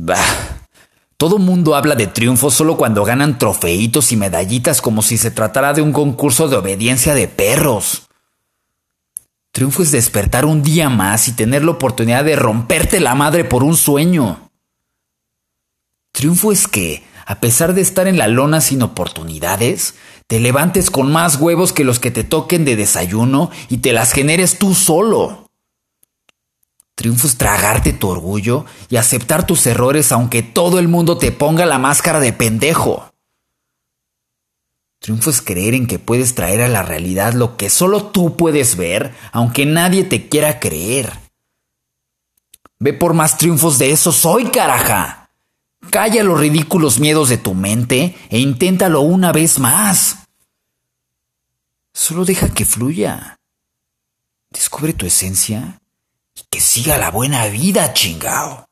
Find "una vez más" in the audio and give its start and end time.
49.02-50.16